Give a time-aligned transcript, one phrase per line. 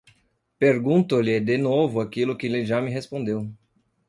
[0.57, 3.47] pergunto-lhe de novo aquilo a que ele já me respondeu